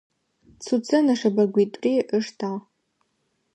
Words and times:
Цуцэ 0.65 0.97
нэшэбэгуитӏури 1.05 1.93
ыштагъ. 2.17 2.61